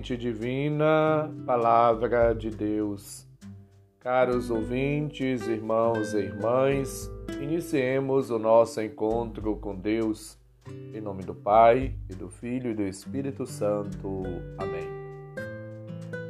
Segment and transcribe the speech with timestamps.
[0.00, 3.26] Divina, palavra de Deus.
[4.00, 10.38] Caros ouvintes, irmãos e irmãs, iniciemos o nosso encontro com Deus.
[10.94, 14.22] Em nome do Pai, e do Filho e do Espírito Santo.
[14.56, 14.88] Amém.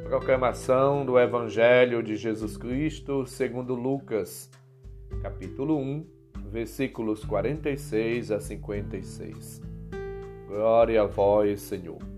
[0.03, 4.51] Proclamação do Evangelho de Jesus Cristo segundo Lucas,
[5.21, 6.05] capítulo 1,
[6.51, 9.61] versículos 46 a 56.
[10.47, 12.12] Glória a vós, Senhor.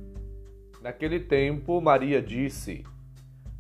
[0.85, 2.84] Naquele tempo, Maria disse: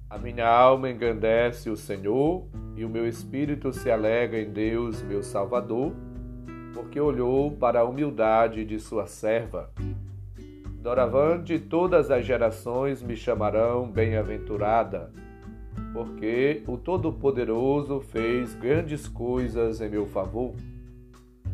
[0.07, 5.23] A minha alma engrandece o Senhor, e o meu espírito se alegra em Deus, meu
[5.23, 5.91] Salvador,
[6.71, 9.71] porque olhou para a humildade de sua serva.
[10.79, 15.11] Doravante todas as gerações me chamarão bem-aventurada,
[15.93, 20.53] porque o Todo-Poderoso fez grandes coisas em meu favor.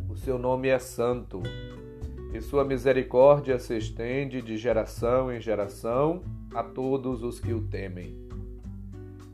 [0.10, 1.42] O seu nome é santo
[2.34, 6.22] e sua misericórdia se estende de geração em geração
[6.54, 8.16] a todos os que o temem.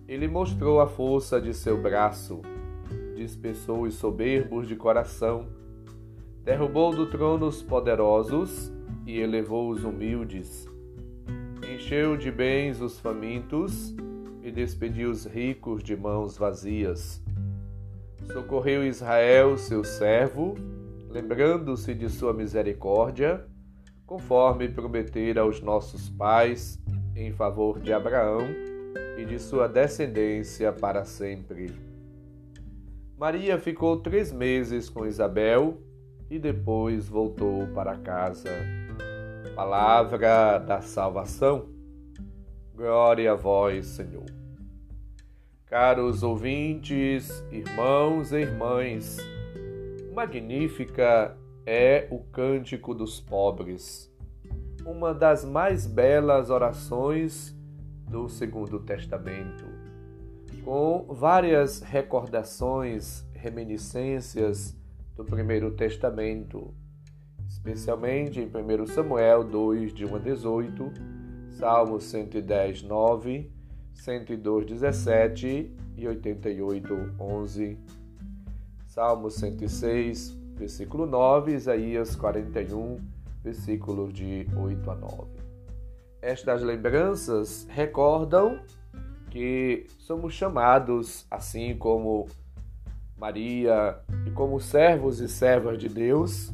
[0.08, 2.42] Ele mostrou a força de seu braço,
[3.16, 5.48] dispersou os soberbos de coração,
[6.44, 8.72] derrubou do trono os poderosos
[9.06, 10.68] e elevou os humildes.
[11.74, 13.94] Encheu de bens os famintos
[14.42, 17.22] e despediu os ricos de mãos vazias.
[18.32, 20.56] Socorreu Israel, seu servo,
[21.10, 23.46] lembrando-se de sua misericórdia,
[24.06, 26.80] conforme prometera aos nossos pais,
[27.16, 28.48] em favor de Abraão
[29.18, 31.74] e de sua descendência para sempre.
[33.18, 35.82] Maria ficou três meses com Isabel
[36.30, 38.50] e depois voltou para casa.
[39.56, 41.68] Palavra da salvação.
[42.76, 44.26] Glória a vós, Senhor.
[45.66, 49.18] Caros ouvintes, irmãos e irmãs,
[50.18, 54.12] Magnífica é o Cântico dos Pobres,
[54.84, 57.56] uma das mais belas orações
[58.10, 59.64] do Segundo Testamento,
[60.66, 64.76] com várias recordações, reminiscências
[65.16, 66.74] do Primeiro Testamento,
[67.48, 70.94] especialmente em 1 Samuel 2, de 1 a 18,
[71.52, 73.52] Salmo 110, 9,
[73.94, 77.78] 102, 17 e 88, 11
[78.98, 83.00] Salmo 106, versículo 9, Isaías 41,
[83.44, 85.18] versículos de 8 a 9.
[86.20, 88.60] Estas lembranças recordam
[89.30, 92.26] que somos chamados, assim como
[93.16, 96.52] Maria e como servos e servas de Deus,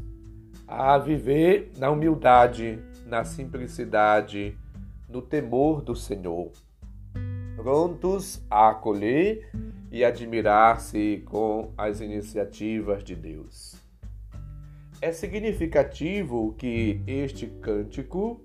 [0.67, 4.57] a viver na humildade, na simplicidade,
[5.07, 6.51] no temor do Senhor,
[7.55, 9.49] prontos a acolher
[9.93, 13.75] e admirar-se com as iniciativas de Deus.
[14.99, 18.41] É significativo que este cântico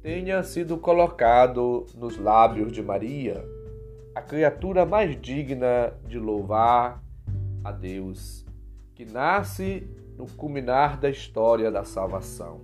[0.00, 3.44] tenha sido colocado nos lábios de Maria,
[4.14, 7.02] a criatura mais digna de louvar
[7.64, 8.46] a Deus,
[8.94, 12.60] que nasce no culminar da história da salvação,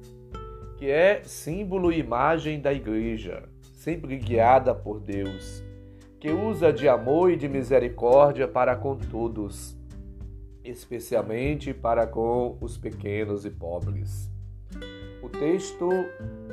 [0.79, 5.72] que é símbolo e imagem da Igreja, sempre guiada por Deus
[6.23, 9.77] que usa de amor e de misericórdia para com todos,
[10.63, 14.31] especialmente para com os pequenos e pobres.
[15.21, 15.89] O texto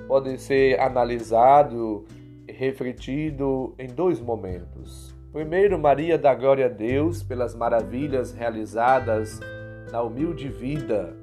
[0.08, 2.04] pode ser analisado
[2.48, 5.16] e refletido em dois momentos.
[5.32, 9.40] Primeiro, Maria dá glória a Deus pelas maravilhas realizadas
[9.92, 11.16] na humilde vida,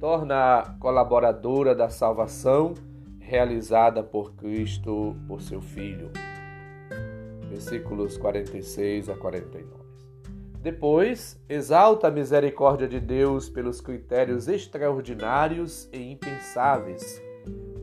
[0.00, 2.72] torna colaboradora da salvação
[3.20, 6.10] realizada por Cristo, por seu Filho
[7.48, 9.86] versículos 46 a 49.
[10.60, 17.22] Depois, exalta a misericórdia de Deus pelos critérios extraordinários e impensáveis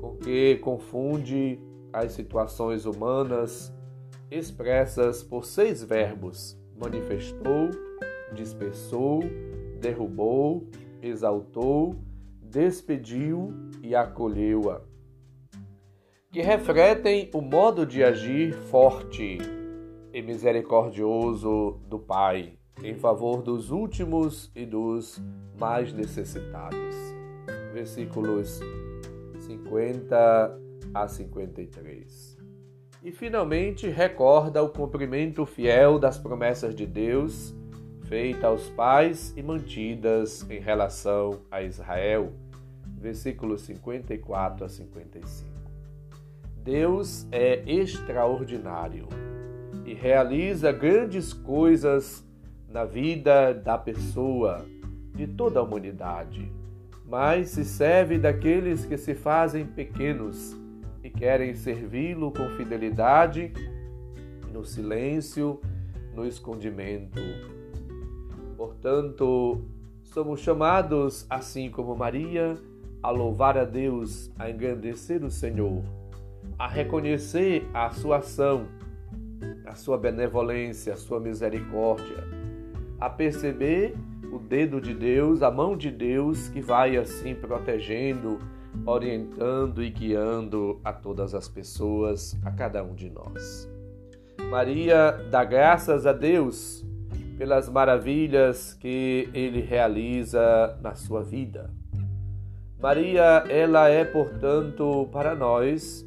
[0.01, 1.57] com que confunde
[1.93, 3.73] as situações humanas
[4.29, 7.69] expressas por seis verbos: manifestou,
[8.33, 9.21] dispersou,
[9.79, 10.67] derrubou,
[11.01, 11.95] exaltou,
[12.41, 14.81] despediu e acolheu-a,
[16.31, 19.37] que refletem o modo de agir forte
[20.13, 25.21] e misericordioso do Pai em favor dos últimos e dos
[25.57, 26.95] mais necessitados.
[27.73, 28.59] Versículos
[29.39, 30.59] 50
[30.93, 32.37] a 53.
[33.03, 37.53] E finalmente recorda o cumprimento fiel das promessas de Deus
[38.07, 42.31] feitas aos pais e mantidas em relação a Israel.
[42.97, 45.51] Versículos 54 a 55.
[46.63, 49.07] Deus é extraordinário
[49.93, 52.27] e realiza grandes coisas
[52.67, 54.65] na vida da pessoa,
[55.13, 56.51] de toda a humanidade,
[57.05, 60.57] mas se serve daqueles que se fazem pequenos,
[61.03, 63.53] e querem servi-lo com fidelidade,
[64.51, 65.61] no silêncio,
[66.15, 67.21] no escondimento.
[68.57, 69.61] Portanto,
[70.01, 72.55] somos chamados, assim como Maria,
[73.03, 75.83] a louvar a Deus, a engrandecer o Senhor,
[76.57, 78.65] a reconhecer a sua ação,
[79.65, 82.23] a sua benevolência, a sua misericórdia,
[82.99, 83.95] a perceber
[84.31, 88.39] o dedo de Deus, a mão de Deus que vai assim protegendo,
[88.85, 93.69] orientando e guiando a todas as pessoas, a cada um de nós.
[94.49, 96.85] Maria dá graças a Deus
[97.37, 101.69] pelas maravilhas que ele realiza na sua vida.
[102.79, 106.05] Maria, ela é, portanto, para nós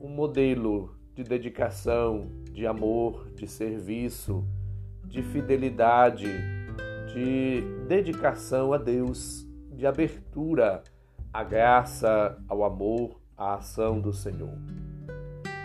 [0.00, 4.44] um modelo de dedicação, de amor, de serviço,
[5.06, 6.28] de fidelidade,
[7.14, 10.82] de dedicação a Deus, de abertura
[11.32, 14.52] à graça, ao amor, à ação do Senhor.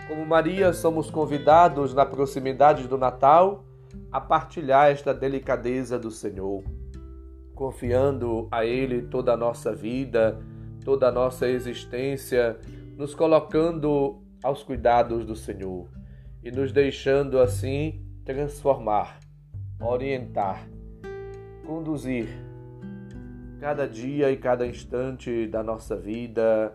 [0.08, 3.62] Como Maria, somos convidados na proximidade do Natal
[4.10, 6.64] a partilhar esta delicadeza do Senhor,
[7.54, 10.40] confiando a Ele toda a nossa vida,
[10.82, 12.58] toda a nossa existência,
[12.96, 15.88] nos colocando aos cuidados do Senhor
[16.42, 19.18] e nos deixando assim transformar,
[19.80, 20.66] orientar,
[21.64, 22.28] conduzir
[23.60, 26.74] cada dia e cada instante da nossa vida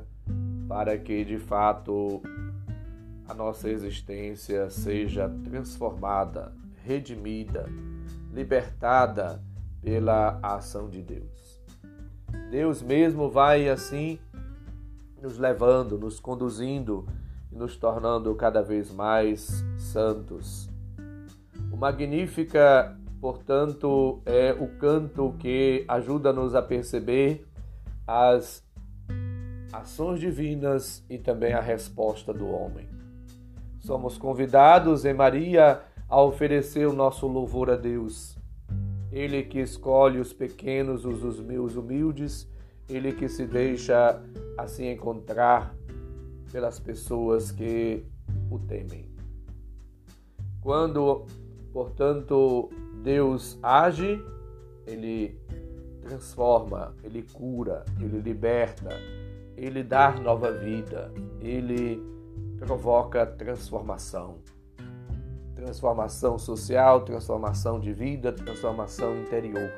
[0.67, 2.21] para que de fato
[3.27, 6.53] a nossa existência seja transformada,
[6.85, 7.65] redimida,
[8.31, 9.43] libertada
[9.81, 11.61] pela ação de Deus.
[12.49, 14.17] Deus mesmo vai assim
[15.21, 17.05] nos levando, nos conduzindo
[17.51, 20.69] e nos tornando cada vez mais santos.
[21.71, 27.45] O Magnífica, portanto, é o canto que ajuda-nos a perceber
[28.05, 28.65] as
[29.71, 32.87] ações divinas e também a resposta do homem.
[33.79, 38.37] Somos convidados em Maria a oferecer o nosso louvor a Deus.
[39.11, 42.49] Ele que escolhe os pequenos, os meus humildes,
[42.89, 44.21] ele que se deixa
[44.57, 45.75] assim encontrar
[46.51, 48.05] pelas pessoas que
[48.49, 49.09] o temem.
[50.61, 51.25] Quando,
[51.71, 52.69] portanto,
[53.03, 54.21] Deus age,
[54.85, 55.39] ele
[56.01, 58.89] transforma, ele cura, ele liberta,
[59.55, 61.11] ele dá nova vida,
[61.41, 62.01] ele
[62.57, 64.39] provoca transformação.
[65.55, 69.71] Transformação social, transformação de vida, transformação interior.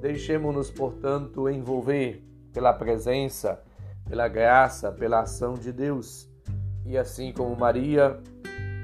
[0.00, 3.62] Deixemos-nos, portanto, envolver pela presença,
[4.08, 6.28] pela graça, pela ação de Deus.
[6.84, 8.20] E assim como Maria,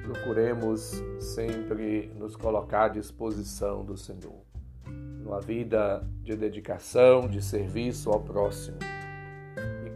[0.02, 4.42] procuremos sempre nos colocar à disposição do Senhor.
[4.86, 8.78] Numa vida de dedicação, de serviço ao próximo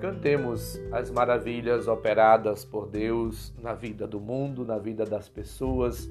[0.01, 6.11] cantemos as maravilhas operadas por Deus na vida do mundo, na vida das pessoas,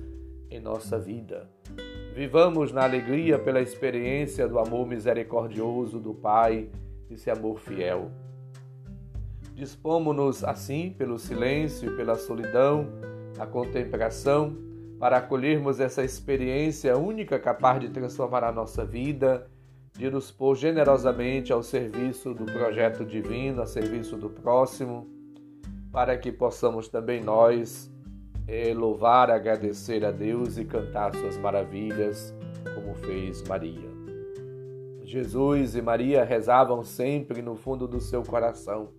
[0.50, 1.50] em nossa vida.
[2.14, 6.70] Vivamos na alegria pela experiência do amor misericordioso do Pai,
[7.10, 8.10] esse amor fiel.
[9.56, 12.90] Dispomos-nos assim, pelo silêncio, pela solidão,
[13.40, 14.56] a contemplação,
[15.00, 19.50] para acolhermos essa experiência única capaz de transformar a nossa vida
[19.98, 25.08] de nos pôr generosamente ao serviço do projeto divino, a serviço do próximo,
[25.90, 27.90] para que possamos também nós
[28.46, 32.36] é, louvar, agradecer a Deus e cantar suas maravilhas,
[32.76, 33.90] como fez Maria.
[35.02, 38.90] Jesus e Maria rezavam sempre no fundo do seu coração.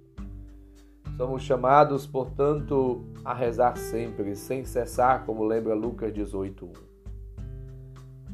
[1.16, 6.72] Somos chamados, portanto, a rezar sempre, sem cessar, como lembra Lucas 18:1.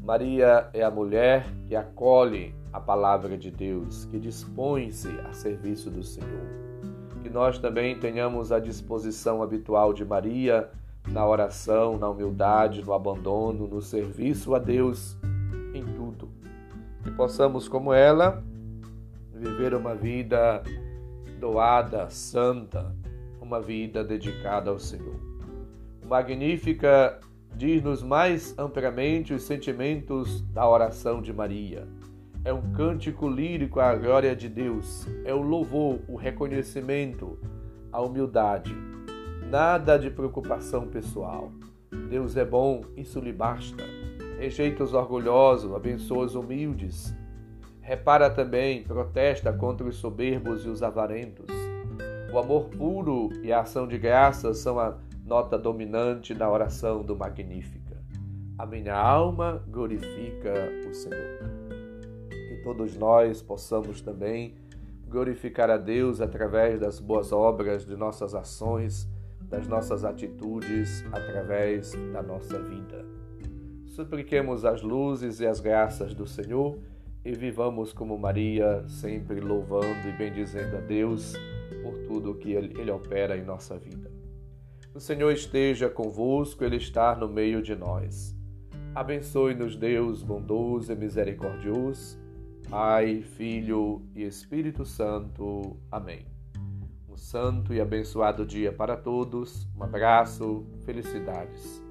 [0.03, 6.03] Maria é a mulher que acolhe a palavra de Deus, que dispõe-se a serviço do
[6.03, 6.45] Senhor.
[7.21, 10.69] Que nós também tenhamos a disposição habitual de Maria
[11.07, 15.17] na oração, na humildade, no abandono, no serviço a Deus
[15.73, 16.27] em tudo.
[17.01, 18.43] Que possamos, como ela,
[19.33, 20.61] viver uma vida
[21.43, 22.95] doada, santa,
[23.41, 25.19] uma vida dedicada ao Senhor.
[26.07, 27.19] Magnífica
[27.53, 31.85] diz-nos mais amplamente os sentimentos da oração de Maria.
[32.45, 37.37] É um cântico lírico à glória de Deus, é o louvor, o reconhecimento,
[37.91, 38.73] a humildade.
[39.51, 41.51] Nada de preocupação pessoal.
[42.09, 43.83] Deus é bom, isso lhe basta.
[44.39, 47.13] Rejeita os orgulhosos, abençoa os humildes.
[47.83, 51.47] Repara também, protesta contra os soberbos e os avarentos.
[52.31, 57.13] O amor puro e a ação de graça são a nota dominante na oração do
[57.13, 58.01] Magnífica.
[58.57, 60.53] A minha alma glorifica
[60.89, 61.39] o Senhor.
[62.29, 64.55] Que todos nós possamos também
[65.09, 69.09] glorificar a Deus através das boas obras de nossas ações,
[69.41, 73.05] das nossas atitudes, através da nossa vida.
[73.87, 76.79] Supliquemos as luzes e as graças do Senhor
[77.25, 81.33] e vivamos como Maria, sempre louvando e bendizendo a Deus
[81.81, 84.11] por tudo que Ele, Ele opera em nossa vida.
[84.93, 88.37] O Senhor esteja convosco, Ele está no meio de nós.
[88.93, 92.19] Abençoe-nos, Deus bondoso e misericordioso,
[92.69, 95.77] Pai, Filho e Espírito Santo.
[95.91, 96.25] Amém.
[97.09, 99.67] Um santo e abençoado dia para todos.
[99.75, 101.82] Um abraço, felicidades.